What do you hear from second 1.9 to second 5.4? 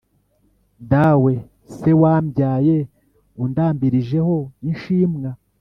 wambyaye Undambirijeho inshimwa